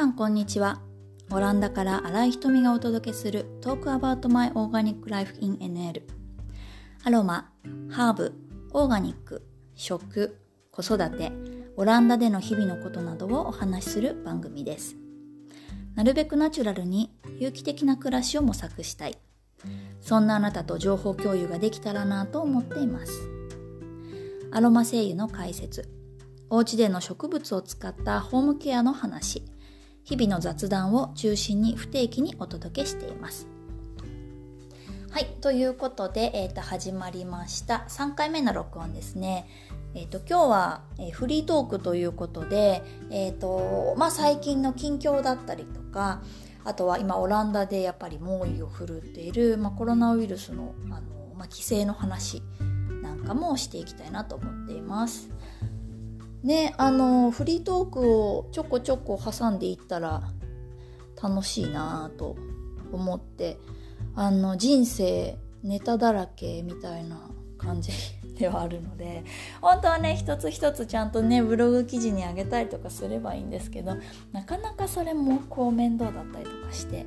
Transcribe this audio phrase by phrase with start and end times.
[0.00, 0.80] さんこんにちは。
[1.30, 6.00] オランダから新井瞳がお届けする Talk About My Organic Life in NL
[7.04, 7.52] アロマ、
[7.90, 8.32] ハーブ、
[8.72, 10.40] オーガニック、食、
[10.72, 11.30] 子育て、
[11.76, 14.96] オランダでの日々のことなどをお話しする番組です。
[15.94, 19.18] なるべくナチュラルに有機的な暮らしを模索したい。
[20.00, 23.12] そんなあなたと情報共有ができたらなと思っています。
[24.50, 25.90] アロマ精油の解説
[26.48, 29.44] お家での植物を使ったホームケアの話。
[30.04, 33.46] 日々の雑談を中心に不定期にお届けしています。
[35.10, 37.84] はいということで、えー、と始まりました。
[37.88, 39.46] 3回目の録音ですね。
[39.94, 46.22] えーと、今日は、えー、フリートークということで、えーとまあ、最近の近況だったりとか
[46.64, 52.40] あとは今オランダでやっぱり猛威を振るっている、まあ、コロナウイルスのあの、まあ、規制の話
[53.02, 55.28] なんかもしていきたいなと思っています。
[56.42, 60.22] ねあのフリートークをちょこちょこ挟んでいったら
[61.22, 62.36] 楽しいなと
[62.92, 63.58] 思って
[64.14, 67.20] あの人生ネタだらけみたいな
[67.58, 67.92] 感じ
[68.38, 69.22] ではあるので
[69.60, 73.96] 本当はね一つ一つちゃんとねブログ記事にあげたりとかすればいいんですけど
[74.32, 77.04] なかなかそれもこう面倒だったりとかして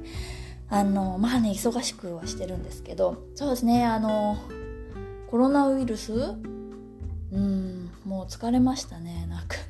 [0.69, 4.37] あのまあね忙しくはしてるんですけどそうですねあの
[5.27, 6.13] コロナウイルス？
[7.31, 7.82] うん。
[8.05, 9.63] もう疲れましたねなんかね。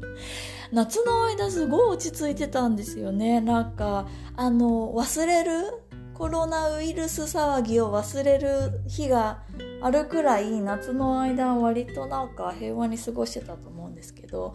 [0.72, 3.40] 夏の間すごい落ち着いてたんですよね。
[3.40, 4.06] なんか
[4.36, 5.82] あの忘れる
[6.14, 9.42] コロナウイルス騒ぎを忘れる日が
[9.80, 14.54] あるくらい夏の間割となんか平和に過ごしてたと思うんですけど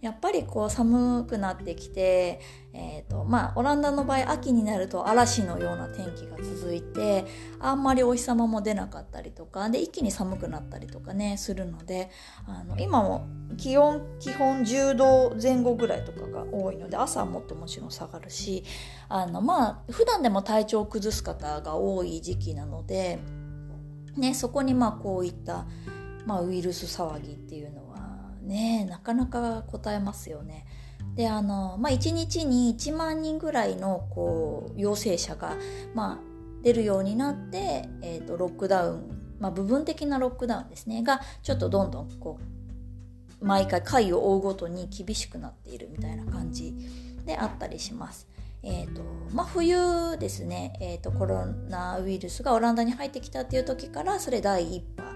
[0.00, 2.40] やっぱりこう寒くなってきて、
[2.72, 7.24] えーとまあ、オランダの場合秋になると嵐のような天気が続いて
[7.58, 12.10] あんまりお日様も出なかったりとかで一気に寒くなったりとかねするので
[12.46, 13.26] あの今も
[13.56, 18.62] 気温基本10度前後ぐらいとかが多いので朝はもっともちろん下がるし
[19.08, 23.18] あのまあ普段でも体調を崩す方が多い時期なので、
[24.16, 25.66] ね、そこにまあこういった、
[26.24, 27.87] まあ、ウイルス騒ぎっていうのは
[28.48, 30.66] ねなかなか答えますよね。
[31.14, 35.56] であの、まあ、1日に1万人ぐらいのこう陽性者が、
[35.94, 36.18] まあ、
[36.62, 42.38] 出るようになって、えーと、ロックダウン、まあ、部分的なロックダウンですねがちょっとどんどんこ
[43.40, 46.74] う毎回回を追うごとに厳しくなっているみたいな感じ
[47.24, 48.28] であったりします。
[48.64, 55.07] えーとまあ、冬ですね、えーとコロナウイルスがオランダに入ってきたっていう時からそれ第1波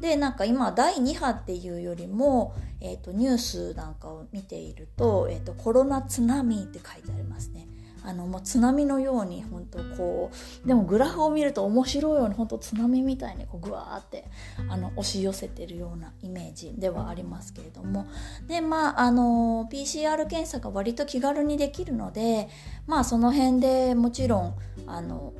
[0.00, 7.68] でなんか今第2波っていうよりも、えーと、ニュースなんかを見ていると,、えーと、コロナ津波って書いてありますね。
[8.06, 10.30] あのもう津波のように本当こ
[10.64, 14.26] うでもグラフを見ると面白いように本当津波みたいにこうグワーって
[14.68, 18.06] あの押し寄せてるようなイメージではありますけれども
[18.46, 22.48] でまああの PCR 検査が割と気軽にできるので
[22.86, 24.54] まあその辺でもちろん
[24.86, 25.34] あの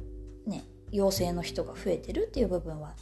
[0.44, 2.94] ね陽性の人が増えてるっていう部分は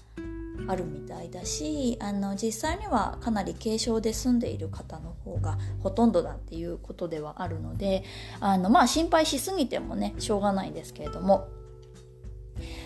[0.67, 8.05] あるみたいだしあの実際にはかなり軽症で済んでいる方の方がほとんどだっていうことではあるので
[8.41, 11.49] あの、まあ、心配しすぎてもねしょうがないんですけれども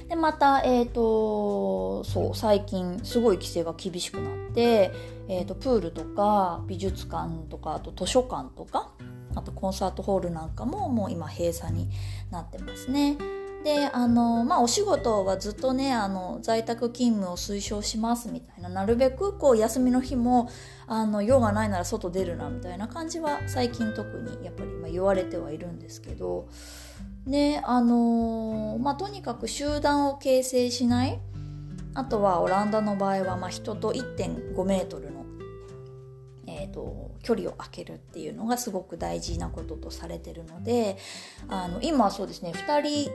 [0.09, 4.91] でまた、えーと、そう最近すごい規制が厳しくなって、
[5.29, 8.91] えーと、とプールとか美術館とかあと図書館とか
[9.35, 11.91] あとコンサートホールなんかももう今閉鎖に
[12.31, 13.19] なってますね。
[13.69, 18.71] であのまあお仕事はずっとねあの在宅勤務を推奨しますみたいな。
[18.71, 20.49] なるべくこう休みの日も
[20.87, 26.49] あの用がないなら外出るなみたいな感じは最近特にやっぱりま言われてはいるんですけど。
[27.27, 31.21] ねあのまあとにかく集団を形成しない。
[31.93, 35.19] あとはオランダの場合はま人と1.5メートルの
[36.47, 40.97] えーと、距離を空けるっていうのがすごく大事なこととされてるので
[41.49, 43.11] あの今はそうですね2人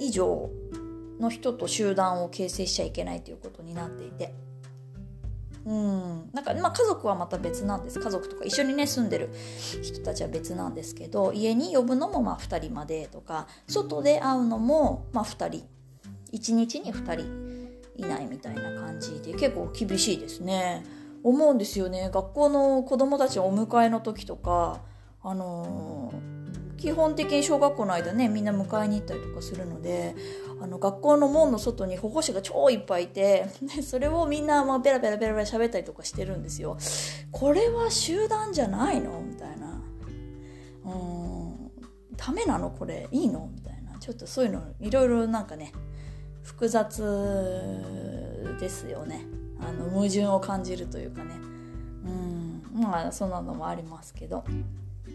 [0.00, 0.50] 以上
[1.20, 4.34] の人と集団を形成しちゃいけないということになっていて。
[5.64, 6.30] うん。
[6.32, 7.98] なんかまあ家族はまた別なんです。
[7.98, 9.30] 家族とか一緒にね住んでる
[9.82, 15.66] 人たちは別なんですけど家に呼ぶのもまあ2人までとか外で会うのもまあ2人。
[16.32, 20.84] 1日に2人いないみたいな感じで結構厳しいですね。
[21.22, 22.10] 思うんですよね。
[22.12, 24.80] 学校の子供たちお迎えの時とか
[25.22, 26.43] あのー
[26.84, 30.14] 基本的に小学校の間ねみんな迎えに行ったりとかするので
[30.60, 33.46] あの学校の門の外に保護者が超いっぱいいて
[33.82, 36.76] それをみんなまあベラベラベラベラ喋ったりとかしてるんですよ。
[37.32, 39.18] これは集団じゃないの？
[39.22, 39.82] みたいな。
[40.84, 41.70] うん。
[42.18, 42.68] ダメなの？
[42.68, 43.08] これ。
[43.10, 43.48] いいの？
[43.50, 43.98] みたいな。
[43.98, 45.72] ちょっとそういうのいろいろなんかね
[46.42, 47.02] 複雑
[48.60, 49.24] ですよね。
[49.58, 51.30] あの矛盾を感じるというかね。
[52.04, 52.82] うん。
[52.82, 54.44] まあそんなのもありますけど。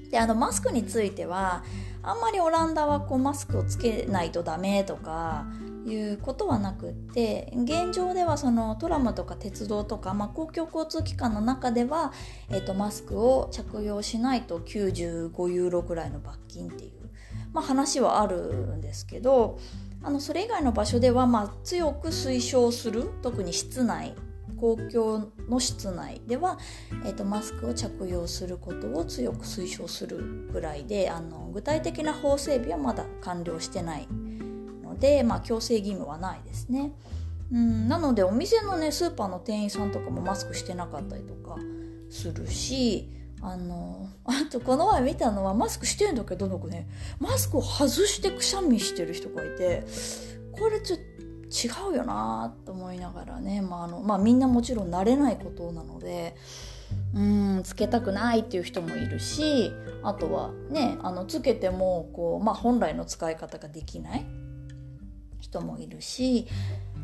[0.09, 1.63] であのマスクについては
[2.01, 5.45] あんまりオランダはこうマスクをつけないとダメとか
[5.85, 12.13] いうことはなくって現状ではそのトラムとか鉄道とか、まあ、公共交通機関の中では、
[12.49, 16.91] えーと、マスクを着用しないと95ユーロぐらいの罰金っていう、
[17.53, 19.59] まあ、話はあるんですけど
[20.01, 24.13] あのそれ以外の場所では、まあ、強く推奨する特に室内
[24.59, 26.57] 公共の室内では、
[27.05, 34.07] えーと、マスクを着用することを強く推奨するぐらいであの具体的な法整備はまだ完了してない
[34.83, 36.93] ので、まあ、強制義務はないですね。
[37.51, 41.57] うん、なのでお店のねスーパーの店員さんとかもマスクしてなかったりとか
[42.09, 43.09] するし
[43.41, 46.87] あのあとこの前見たのはマスクしてんだけどなんかね
[47.19, 49.83] マスクを外してくしゃみしてる人がいて
[50.51, 56.35] これちょっと違うよなと思いながらね、まああのまあ、みんなもちろん慣れないことなので
[57.13, 59.71] うんつけたくないっていう人もいるし
[60.03, 64.25] あとはねあのつけてもこう、まあ、本来の使い方ができない
[65.39, 66.47] 人もいるし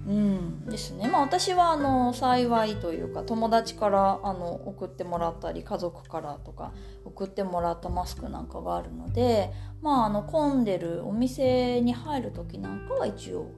[0.07, 1.07] うんですね。
[1.07, 6.73] まあ私はあの幸いというか友達からあの送ってもらったり家族からとか
[7.05, 9.51] 送ってもらったマスクなんかがあるので
[9.81, 13.49] まああの混んでるお店に入る時なんかは一応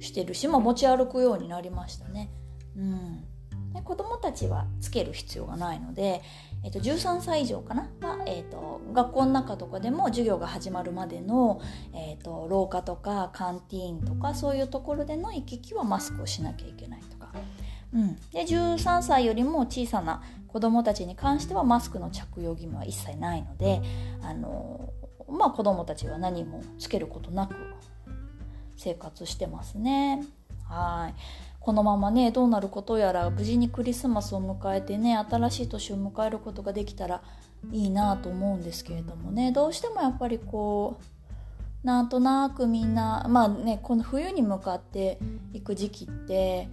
[0.00, 2.30] してるし、まあ、持ち歩くようになりましたね。
[2.76, 3.24] うん。
[3.72, 6.22] で子どもたちはつける必要がないので、
[6.64, 7.88] えっと、13歳以上かな？
[8.00, 11.60] は、えっと、学校の中とかでも授業が始まるまでの、
[11.94, 17.32] えっと、廊下とかカンティーンとかそういうところでの行き来はマスクをしなきゃいけないとか、
[17.94, 23.80] うん、で13歳よりも小さな子どもたちに関してはマスクの着用義務は一切ないので
[24.22, 24.92] あの、
[25.28, 27.54] まあ、子どもたちは何もつけることなく
[28.80, 30.24] 生活してますね。
[30.64, 31.14] はい
[31.60, 37.22] このままねどうなることやら無事にクリスマスを迎えてね新しい年を迎えることができたら
[37.70, 40.98] いいなと思うんですけれどもねどうしてもやっぱりこ
[41.84, 45.18] うなんとなくみんなまあねこの冬に向かって
[45.52, 46.68] いく時期って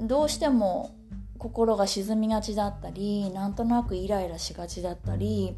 [0.00, 0.94] どうしても
[1.38, 5.56] 心が沈みがちだったりなんとなくイライラしがちだったり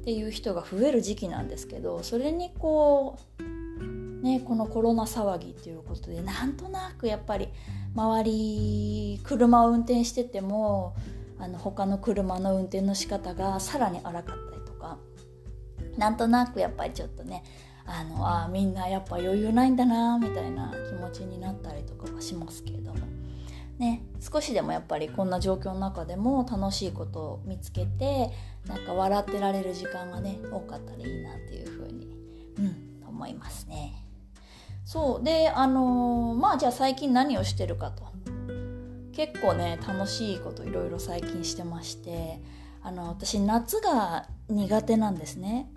[0.00, 3.55] っていう人が増える時期なんですけどそれにこう
[4.26, 7.48] ね、このコロナ騒ぎっていうことでなんとなくやっぱり
[7.94, 10.96] 周り車を運転してても
[11.38, 14.98] あの他の車の運転の仕方がさらに荒かったりとか
[15.96, 17.44] なんとなくやっぱりちょっとね
[17.86, 22.98] あのあみんなやっぱ余裕ないんだなみたいな気持ちになったりとかはしますけれども
[23.78, 28.32] ね少しでもやっぱりこんな状況の中でも楽しいことを見つけて
[28.66, 32.08] なんか笑ってられる時間がね多かったらいいなっていうふうに、
[32.58, 34.05] うん、思いますね。
[34.86, 35.24] そう。
[35.24, 38.04] であのー、まあじゃあ最近何をしてるかと。
[39.12, 42.40] 結構ね楽しいこといろいろ最近してまして
[42.82, 45.70] あの私夏が苦手なんですね。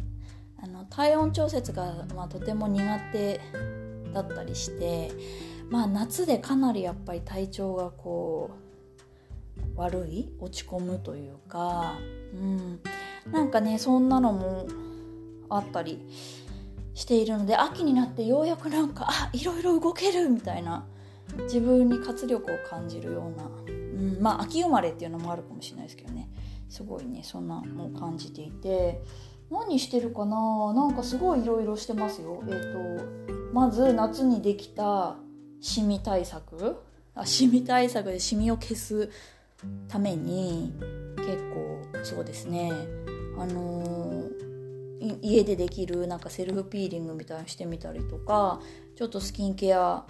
[0.61, 3.39] あの体温調節が、まあ、とても苦手
[4.13, 5.11] だったりして
[5.69, 8.51] まあ夏でかなりやっぱり体調がこ
[9.57, 10.33] う悪い？
[10.39, 11.97] 落ち込むというか
[12.33, 12.79] うん。
[13.31, 14.67] なんかねそんなのも
[15.49, 16.05] あったり
[16.99, 20.85] しているので秋になってようやくなんかあいろいろ動けるみたいな
[21.43, 26.29] 自分に活力を感じるような、うん、まあ秋生まれっていうのもあるかもしれないですけどね。
[26.67, 29.01] すごいねそんなのを感じていて。
[29.49, 30.73] 何してるかな？
[30.75, 32.43] なんかすごいいろいろしてますよ。
[32.47, 33.05] えっ、ー、と
[33.51, 35.15] まず夏にできた
[35.59, 36.75] シミ対策。
[37.15, 39.09] あシミ対策でシミを消す
[39.87, 40.71] ために
[41.17, 42.71] 結構そうですね。
[43.39, 44.18] あのー
[45.21, 48.59] 家でできるなんかセルフピーリングみたいにしてみたりとか
[48.95, 50.05] ちょっとスキンケア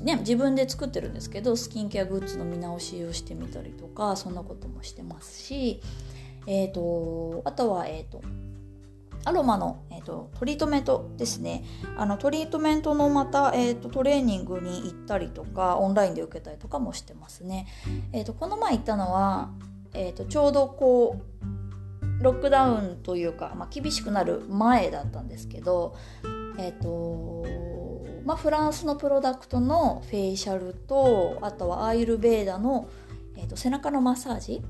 [0.00, 5.82] ね、自分で作ってるんですけどスキンケアグッズの見直しをしてみたりとかそんなこともしてますし、
[6.46, 8.22] えーと、あとは、えーと、
[9.24, 11.64] アロマの、えーと、トリートメントですね
[11.96, 17.66] あのトリートメントのまた、えー、とトレーニングに行ったりとかオンラインで受けたりとかもしてますね。
[18.12, 19.50] えー、とこの前行ったのは、
[19.92, 21.61] えー、とちょうどこう
[22.22, 25.96] ロックダウンというか、まあ、厳しくなる前だったんですけど、
[26.58, 27.62] えっ、ー、と
[28.24, 32.88] まあ、フランスのプロダクトのフェイシャルとあとはアイルベーダの、
[33.36, 34.62] えーと、背中のマッサージ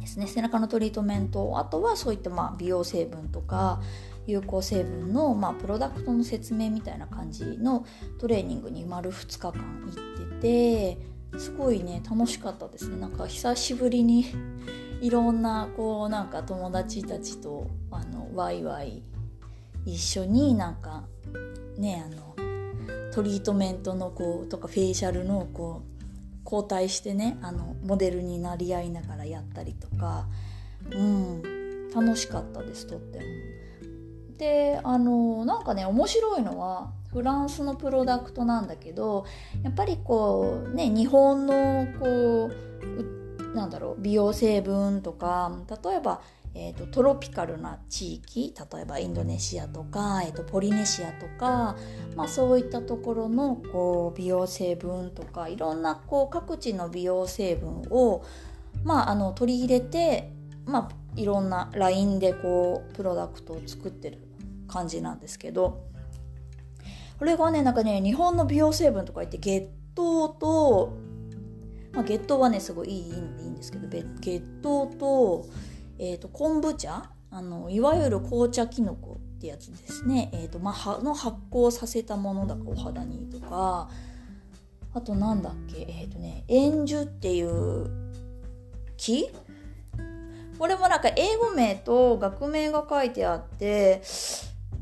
[0.00, 0.26] ですね。
[0.26, 1.58] 背中のトリートメント。
[1.58, 3.80] あとはそういったまあ美容成分とか
[4.26, 7.86] 有効成分の、まあ、プロダクトの説明みたいな感じの
[8.18, 10.96] トレーニングに丸2日間行って
[11.34, 12.96] てすごいね楽しかったですね。
[12.96, 14.26] なんか久しぶりに
[15.02, 19.02] いろんなこうなんか友達たちとあのワイワイ
[19.84, 21.02] 一緒になんか
[21.76, 22.36] ねあの
[23.12, 30.26] トリートメントのこうとかフェイシャルのこう交代してねあのモデルになり合いながらやったりとか、
[30.92, 33.24] うん、楽しかったですとっても。
[34.38, 39.26] であのなんかね面白いのはフランスのプロダクトなんだけど
[39.64, 43.21] やっぱりこうね日本のこう
[43.54, 45.52] なんだろう美容成分とか
[45.84, 46.22] 例えば
[46.54, 51.76] えーと、トロピカルな地域例えばインドネシアとか、えーと、ポリネシアとか、
[52.14, 58.22] まあ、そういったところのこう美容成分とかいろんなこう各地の美容成分を、
[58.84, 60.30] まあ、あの取り入れて、
[60.66, 64.18] まあ、いろんなラインでこうプロダクトを作ってる
[64.68, 65.86] 感じなんですけど
[67.18, 70.96] これがねなんかね日本の美容成分とか言って月桃と、
[71.92, 75.46] まあ、月桃はねすごいいいいいんですけど月桃と
[75.98, 77.10] えーと、昆布茶？
[77.30, 83.88] あのいわゆる紅茶きのこってやつですね、えーとまあ、の発酵させたものだからお肌にとか。
[84.94, 85.86] あとなんだっけ？
[85.88, 87.88] えっ、ー、とね円樹っていう
[88.98, 89.30] 木？
[90.58, 94.02] これもなんか英語名と学名が書いてあって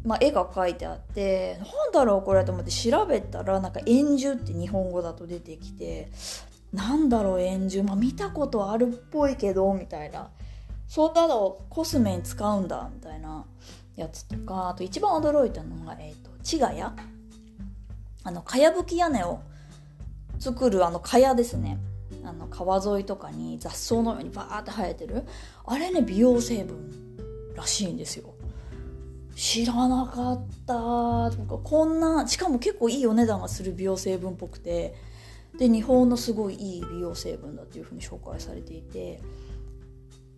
[0.04, 6.10] まあ、絵が描いてあってなんだろうこれと思って調べたらなんか円樹って日本語だと出てきて
[6.72, 10.30] なんだろう円樹まあ見たことあるっぽいけどみたいな。
[10.88, 13.44] そんなのコスメに使うんだみたいな。
[13.96, 14.70] やつとか。
[14.70, 19.40] あと一番驚いたのが、えーと、千ヶ谷あのかやぶき屋根を
[20.38, 21.78] 作るあのかやですね。
[22.24, 25.24] あの川沿いとかに雑草のようにバーって生えてる。
[25.64, 28.34] あれね美容成分らしいんですよ。
[29.34, 30.74] 知らなかった。
[31.30, 34.94] とかこんなしかも結構いいお値段がする美容成分っぽくて。
[35.58, 39.20] で日本のすごいいい美容成分だっていうふうに紹介されていて。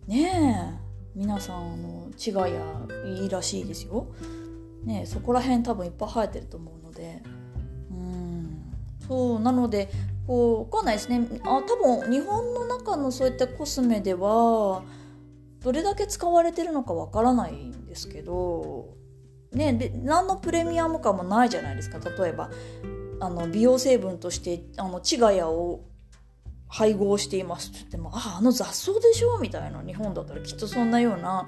[0.07, 0.93] ねえ。
[1.15, 2.59] 皆さんあの血がや
[3.05, 4.07] いいらしいですよ。
[4.83, 7.21] ねそこら辺多分いっぱい生えてると思うので。
[7.91, 8.73] うん。
[9.07, 9.89] そうなので
[10.25, 11.27] こう分かんないですね。
[11.43, 14.83] あ多分日本の中のそういったコスメでは
[15.61, 18.95] どれだけ使われてるのかわからないんですけど。
[19.51, 21.99] ねで何のプレミアム感もないじゃないですか。
[21.99, 22.49] 例えば
[23.19, 25.81] あの美容成分としてあのチガヤを
[26.67, 31.45] 配合していますって言ってもあああの雑草でしょみたいな日本だったらきっとそんなような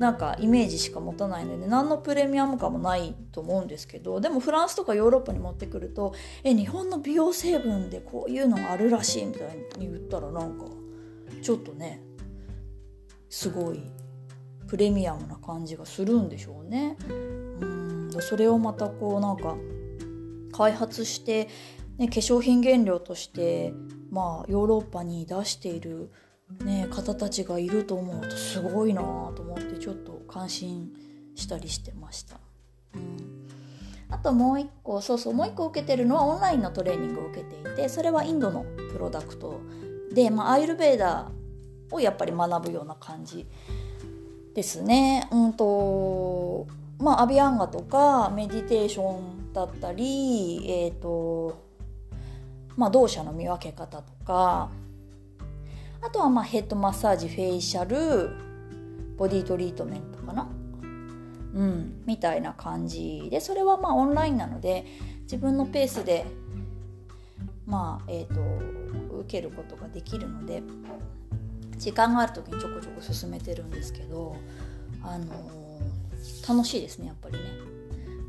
[0.00, 10.64] なんかイメージしか持たないので何のプレミアム感もないと思うんですけどでもフランスとかヨーロッパに持ってくるとえ日本の美容成分でこういうのがあるらしいみたいに言ったらなんか
[11.42, 12.02] ちょっとね
[13.28, 13.82] すごい
[14.66, 16.96] プレミアムな感じがするんでしょうね。
[17.60, 19.56] うんそれをまたこうなんか
[20.60, 21.48] 開発して、
[21.96, 23.72] ね、化粧品原料として
[24.10, 26.10] まあヨーロッパに出している、
[26.62, 29.00] ね、方たちがいると思うとすごいな
[29.34, 30.92] と思ってちょっと感心
[31.34, 32.38] したりしてました。
[34.10, 39.60] あともう一個そうそうもう一個受けてるのはオンラインのトレーニングを受けていてそれはインドのプロダクト
[40.12, 43.46] で、まあ、アイルベーダーをやっぱり学ぶような感じ
[44.52, 45.26] ですね。
[45.30, 46.66] うんと
[46.98, 51.62] まあ、アビアンガとかメディテーションだったり、えーと
[52.76, 54.70] まあ、動作の見分け方とか
[56.02, 58.30] あとはまあヘッドマッサージフェイシャル
[59.16, 60.48] ボディトリートメントかな？
[61.54, 64.86] うんみたいな感じでそれはまあオンラインなので
[65.22, 66.24] 自分のペースで
[67.66, 68.40] まあえっ、ー、と
[69.18, 70.62] 受けることができるので
[71.76, 74.36] 時間がある時にちょこちょこ進めてるんですけど
[75.02, 77.40] あのー、楽しいですねやっぱりね。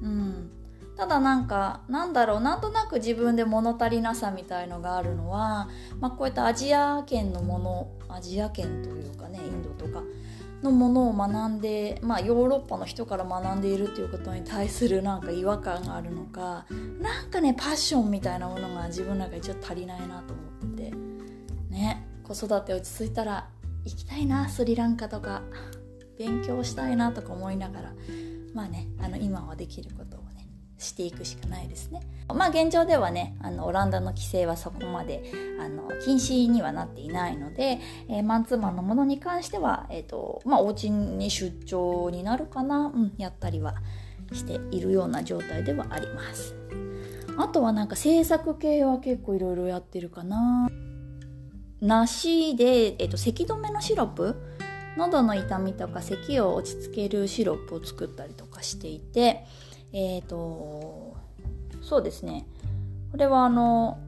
[0.04, 0.52] うん。
[0.98, 5.70] ただなんかなんだろうなんとなく自分で物足りなさみたいのがあるのは、
[6.00, 10.04] まあ、こういったアジア圏のものアジア圏というかねインドとか
[10.62, 16.66] のものを学んで、まあ、ヨーロッパの人から学んでいるということに対するなんか違和感があるのか
[17.00, 20.92] なんかねパッションみたいなものが自分の中にちょっと足りないなと思って
[21.70, 23.50] ね子育て落ち着いたら
[23.86, 25.42] 行きたいなスリランカとか
[26.20, 27.94] 勉強したいなとか思いながら
[28.54, 30.21] まあねあの今はできることを
[30.82, 32.02] していくしかないですね。
[32.28, 35.24] まあ現状ではねあのオランダの規制はそこまで
[35.60, 43.76] あの禁止にはなっていないので、えー、マンツーマンのものに関しては、えーとまあ、お家に出張になるかな、うん、やったりは
[44.32, 46.56] しているような状態ではあります。
[47.38, 50.70] あとはなんか制作系は結構いろいろやってるかな。
[51.82, 54.36] 梨で、えーと、咳止めのシロップ？
[54.98, 59.46] 喉の痛みとか咳を落ち着けるシロップを作ったりとかしていて、
[59.94, 61.16] えっ、ー、と、
[61.82, 62.46] そうですね。
[63.12, 64.00] これはあの、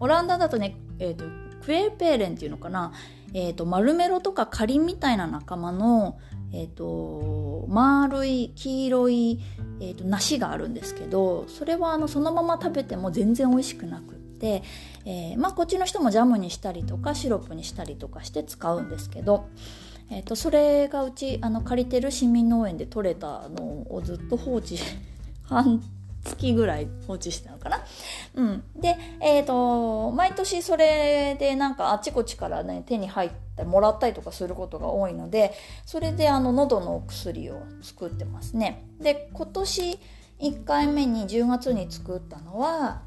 [0.00, 1.24] オランダだとね、えっ、ー、と、
[1.64, 2.92] クエーペーレンっていうのかな、
[3.34, 6.18] えっ、ー、と、マルメロとかカリンみたいな仲間の、
[6.52, 9.40] えっ、と、丸い黄色い、
[9.80, 14.62] えっと梨があるんですけど、それはあのそのまま食べても全然美味しくなくって、
[15.06, 19.48] えまあこっちの人もジャムにしたりとかシロップにしたりとかして使うんですけど、
[20.10, 24.78] えーと、それがうちあの借りてる市民農園で採れたのをずっと放置
[25.44, 25.82] 半
[26.24, 27.80] 月ぐらい放置してたのかな。
[28.34, 35.54] うん、で、えーと、毎年それでなんかあちこちからね手に入ってもらったりとかすることが多いので
[35.86, 38.84] それであの喉のお薬を作ってますね。
[39.00, 39.98] で今年
[40.40, 43.02] 1回目に10月に作ったのは、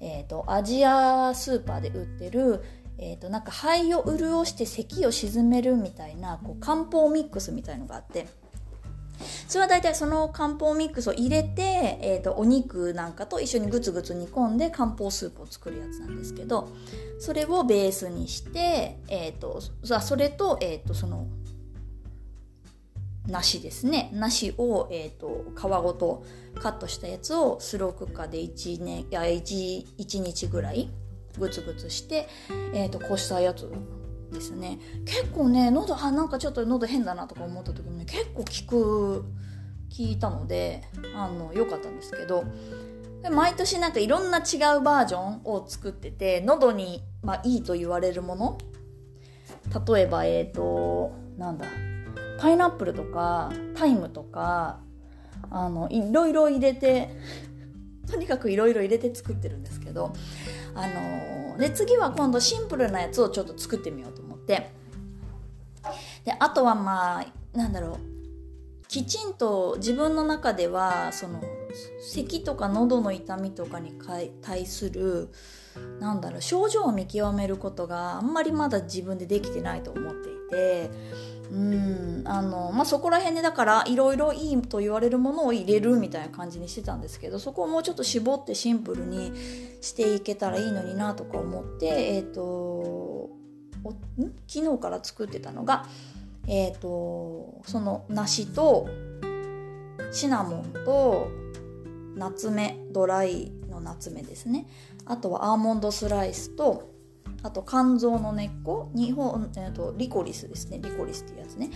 [0.00, 2.62] えーと、アジアスーパーで売ってる
[2.98, 8.26] えーと、なんか肺を潤して咳を鎮めるみたいなこう漢方ミックスみたいのがあって。
[9.48, 16.68] それは大体その漢方ミックスを入れて、えーと、お肉なんかと一緒にグツグツ煮込んで漢方スープを作るやつなんですけど
[17.20, 21.28] それをベースにして、えーと、それと,、えー、とその
[23.26, 24.10] 梨ですね。
[24.12, 26.24] 梨を、えー、と皮ごと
[26.60, 30.90] カットしたやつをスロークッカーで 1, 年いや 1, 1日ぐらい
[31.38, 32.28] グツグツして、
[32.72, 33.70] えー、とこうしたやつ
[34.32, 34.78] ですね。
[35.04, 39.24] 結構ね喉あなんかちょっと喉変だなとか思った時にね結構効く
[39.90, 40.82] 聞いたので
[41.14, 42.44] あの良かったんですけど。
[43.30, 48.58] 毎年なんかいろんな違うバージョンを作ってて喉に、まあ、いいと言われるもの。
[49.86, 51.64] 例えばえっ、ー、となんだ
[52.38, 54.80] パイナップルとかタイムとか
[55.50, 57.10] あのいろいろ入れて
[58.06, 60.12] とにかくいろいろ入れて作ってるんですけど
[60.74, 64.72] あので次は今度シンプルなやつをちょっと作ってみようと思って。
[66.24, 68.14] であとはまあなんだろう。
[68.88, 71.42] きちんと自分の中ではその
[72.00, 73.92] 咳とか喉の痛みとかに
[74.40, 75.30] 対する
[75.98, 80.90] なんだろう症状を見極めることがあんまりまだ自分でできてないと思っていて
[81.52, 89.32] うんあのまあ、そこら辺でだからいろいろいいと言われるものを入れるみたいな感じにしてたんですけどそこをもうちょっと絞ってシンプルに
[89.80, 93.30] していけたらいいのになとか思ってえ、ー、と
[94.46, 95.86] 昨日から作ってたのが
[96.46, 98.88] えっ、ー、とその梨と
[100.10, 101.28] シナモンと
[102.16, 104.66] ナツメドライのナツメですね。
[105.04, 106.93] あとはアーモンドスライスと
[107.42, 110.80] あと肝臓の根っこ日本、えーと、リコリスですね。
[110.82, 111.70] リコリスっていうやつね。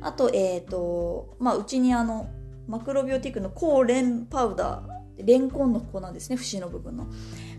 [0.00, 2.28] あとえっ、ー、とまあうちにあの
[2.66, 6.36] マクロビオティックの抗レンパウダーレンコンの粉ですね。
[6.36, 7.06] 節の部分の。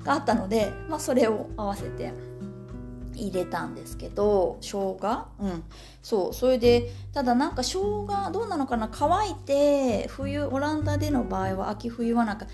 [0.04, 2.12] があったので、まあ、それを合わせて
[3.14, 5.28] 入れたんですけど生姜？
[5.40, 5.64] うん。
[6.02, 6.34] そう。
[6.34, 8.90] それでただなんか生姜どうなのかな？
[8.92, 12.48] 乾いて冬オランダでの場合は秋冬はなんか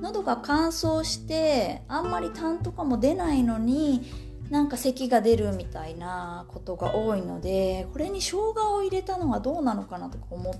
[0.00, 4.02] 喉が乾燥してあんまり痰とかも出ないのに
[4.50, 10.54] なんか咳が出るみたいなことが多いのでこれに生姜を入れたのはどうなのかなとか思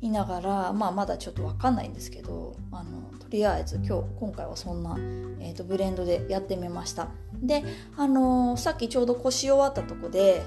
[0.00, 4.96] いながら、まあ、まだちょっと分かんないんですけどあのとりあえず今日今回はそんな、
[5.40, 7.08] えーと、ブレンドでやってみました。
[7.34, 7.64] で、
[7.96, 10.42] あのー、さっきちょうど腰終わったとこで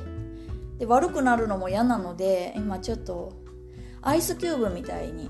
[0.79, 3.33] で悪くなるのも嫌なので今ちょっと
[4.01, 5.29] アイスキューブみたいに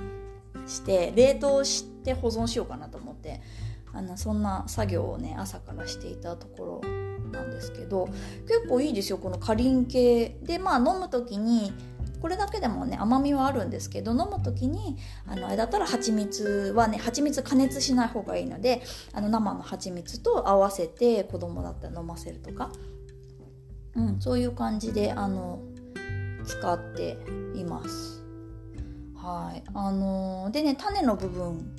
[0.68, 3.42] して冷凍して保存しようかなと思って
[3.94, 6.97] あのそんな作業をね朝からしていたところ
[7.32, 8.08] なんですけど
[8.48, 10.58] 結構いいですよこのかりん系で。
[10.60, 11.74] まあ飲む時に
[12.22, 18.82] これだけでもね甘みはあるんですけど飲む時にあのあれだったら蜂蜜はね蜂蜜加熱しない方がいいので
[19.14, 22.72] あの生の蜂蜜と合わせて子供だったら飲ませるとか、
[23.96, 25.60] うん、そういう感じであの
[26.46, 27.18] 使って
[27.56, 28.24] います。
[29.16, 29.64] はい。
[29.74, 31.76] あのー、でね種の部分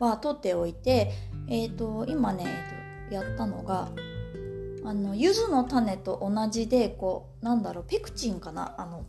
[0.00, 1.12] は取っておいて、
[1.48, 3.90] えーと、今ね、えーとやったのが
[4.86, 8.74] あの柚子の種と同じでこうなんだろうペクチンかな？
[8.78, 9.04] あの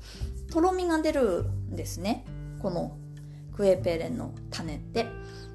[0.52, 2.26] とろみが出るんですね。
[2.60, 2.98] この
[3.56, 5.08] クエペレンの種って。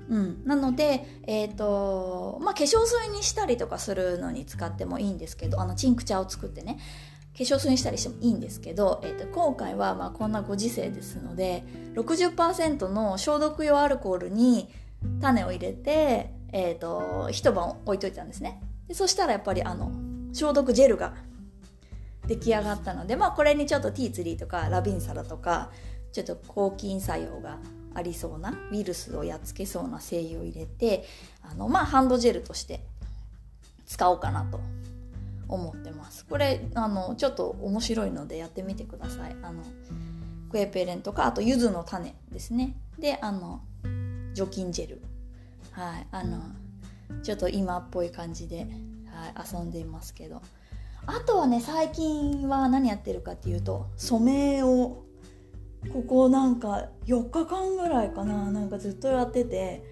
[0.09, 6.79] うん、なので、えーとまあ、化粧水にしたりとかするのに使ってもいいんですけどあのチンクチャを作ってね。
[7.35, 14.69] 化粧水にしたりしてもいいんですけど、えーと、今回はまあこんなご時世ですので60%の消毒用アルコールに
[15.21, 18.61] 種を入れて、えーと一晩置いといたんですね。
[18.87, 19.91] でそしたらやっぱりあの
[20.33, 21.15] 消毒ジェルが
[22.27, 25.71] 出来上がったので、まあ、これにちょっとティーツリーとかラビンサラとか
[26.13, 27.59] ちょっと抗菌作用が
[27.95, 31.05] ありそうなウイルスをやっつけそうな精油を入れて
[31.43, 32.81] あの、まあ、ハンドジェルとして
[33.87, 34.61] 使おうかなと
[35.49, 36.25] 思ってます。
[36.25, 39.37] これあのちょっと面白いのでやってみてください。
[39.43, 39.63] あの
[40.51, 42.75] クエペレンとかあと柚子の種ですね。
[42.99, 43.61] であの
[44.33, 45.03] 除菌ジェル。
[45.73, 46.07] はい。
[46.11, 46.41] あの
[47.23, 48.67] ちょっと今っぽい感じで
[49.23, 50.41] はい、遊んでいますけど。
[51.07, 55.03] あとはね最近は何やってるかっていうと染めを
[55.93, 59.83] ここなんか4日間ぐらいかななんかずっとやってて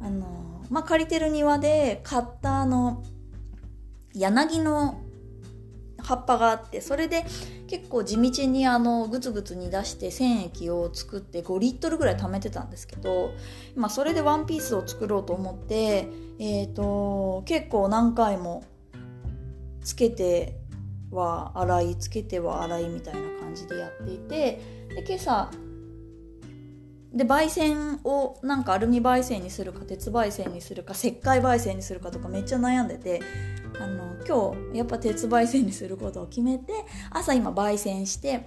[0.00, 3.04] あのまあ借りてる庭で買ったあの
[4.14, 5.00] 柳の
[6.02, 7.24] 葉っぱがあってそれで
[7.66, 13.32] 結構地道にあのグツグツ煮出して染液を作って5リットルぐらい貯めてたんですけど、
[13.76, 18.64] まあ、それでワンピースを作ろうと思って、えーと、結構何回も
[19.82, 20.58] つけて
[21.10, 24.60] は洗いつけては洗いみたいな感じでやっていて
[24.94, 25.50] で今朝
[27.14, 33.20] で焙煎をなんかアルミ焙煎にするか鉄焙煎にするか石灰焙煎にするかとかめっちゃ悩んでて
[33.80, 36.72] あの今日やっぱ鉄焙煎にすることを決めて
[37.10, 38.46] 朝今焙煎して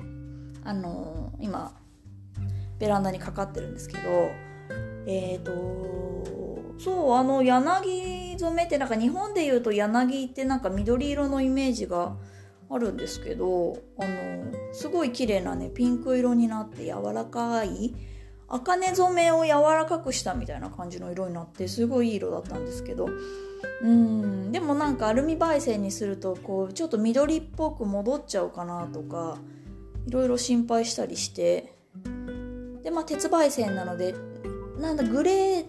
[0.64, 1.74] あの今
[2.80, 4.32] ベランダにかかってるんですけど
[5.06, 12.16] えっ、ー、とそうあの柳染めってなんか日本でいうと柳ってなんか緑色のイメージが
[12.70, 17.96] あるんですけどあのすごい綺麗なねピンク色になって柔らかい
[18.48, 23.10] 茜染めを柔らかくしたみたいな感じの色になってすごいいい色だったんですけど。
[23.82, 29.38] うんでもなんかアルミ焙煎にするとこうちょっと緑っぽく戻っちゃうかなとか
[30.08, 31.74] いろいろ心配したりして。
[32.84, 34.14] でまあ鉄焙煎なので
[34.80, 35.66] なんだグレー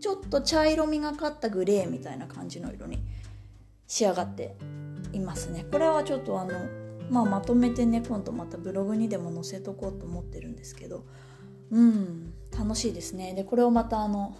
[0.00, 3.02] ちょっと茶色みがかったグレーみたいな感じの色に
[3.86, 4.56] 仕上がって
[5.12, 5.66] いますね。
[5.70, 6.52] これはちょっとあの
[7.10, 11.04] まあまとめてね今度またブログにでも載せとこうと思ってるんですけど。
[11.74, 13.34] うん楽しいですね。
[13.34, 14.36] でこれをまたあの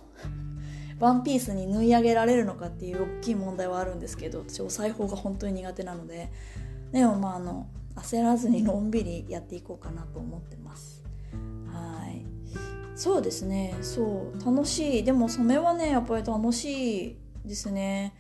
[1.01, 6.31] ワンピースに縫い上げられるのかっていう大きい問題はあるんですけど私お裁縫が本当に苦手なので
[6.92, 7.66] でもまああの
[7.97, 11.03] 焦らずにのんびりやっていこうかなと思ってます。
[11.66, 12.25] はい。
[12.94, 13.75] そうですね。
[13.83, 14.44] そう。
[14.44, 15.05] 楽しい。
[15.05, 18.14] でも染めはねやっぱり楽しいですね。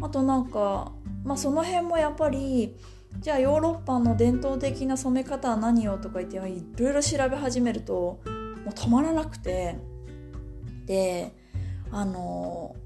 [0.00, 2.76] あとなんかまあその辺もやっぱり
[3.20, 8.20] じゃあヨーロッパの伝統的な染め方は何よとか言っていろいろ調べ始めると
[8.64, 9.78] もう止まらなくて。
[10.86, 11.34] で
[11.90, 12.76] あの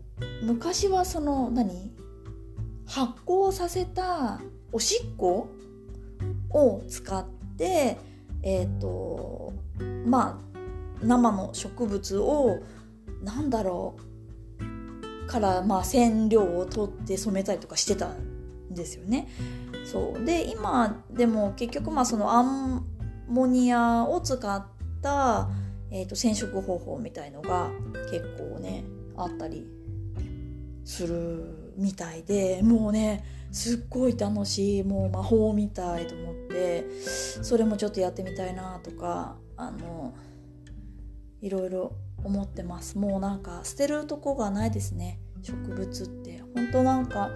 [0.43, 1.93] 昔はその何？
[2.87, 4.41] 発酵させた
[4.73, 5.49] おしっこ
[6.51, 7.99] を使って
[8.43, 9.53] えっ、ー、と
[10.07, 12.61] まあ生の植物を
[13.23, 13.97] なんだろ
[15.25, 19.29] うからまあ染料を取って染めたりとかしてたんですよね。
[19.85, 20.25] そう。
[20.25, 22.87] で今でも結局まあそのアン
[23.29, 24.67] モニアを使っ
[25.03, 25.49] た
[25.91, 27.71] えーと、染色方法みたいのが
[28.11, 28.85] 結構ね
[29.17, 29.67] あったり
[30.85, 40.15] するみたいでもうねすっごい楽しいもう魔法みたいと思ってそれもちょっとやってみたいなとかあの
[41.41, 41.93] いろいろ
[42.25, 42.99] 思ってます。
[42.99, 46.43] もうなんか捨てるとこがないですね植物って。
[46.55, 47.31] 本当なんか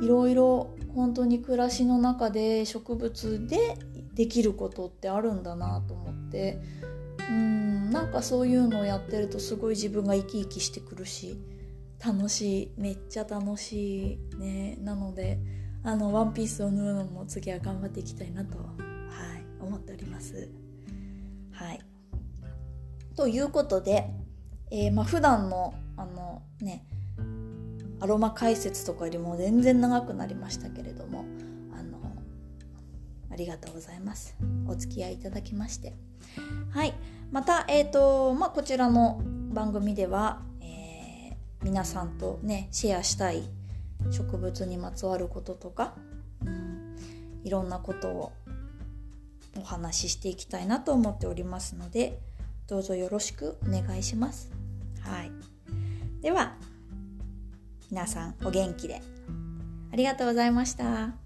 [0.00, 3.76] いろいろ本当に暮らしの中で植物で
[4.14, 6.58] できることってあるんだなと思って
[7.30, 11.38] うんなんかそういうのをやってるとすごい自分が生き生きしてくるし
[12.04, 14.76] 楽しいめっちゃ楽しいね。
[14.80, 15.38] なので
[15.82, 20.50] あのワンピースを縫うのも次は頑張っていきたいなと、はい、思っております。
[21.52, 21.80] はい。
[23.14, 24.10] ということで、
[24.70, 26.86] えー、まあ普段のあのね
[28.00, 31.26] アロマ解説とかよりも全然長くなりましたけれども
[31.76, 31.98] あの
[33.30, 34.36] ありがとうございます。
[34.66, 35.94] お付き合いいただきまして。
[36.70, 36.94] はい。
[37.30, 39.20] また、えーとまあ、こちらの
[39.52, 43.44] 番組では、えー、皆さんとねシェアしたい
[44.10, 45.94] 植物にまつわることとか、
[46.44, 46.96] うん、
[47.44, 48.32] いろんなことを
[49.58, 52.18] お話ししていきたいなと思っておりますので
[52.66, 54.50] どうぞよろしくお願いします。
[55.00, 55.30] はい、
[56.22, 56.54] では
[57.90, 59.02] 皆さんお元気で
[59.92, 61.19] ありがとうございました。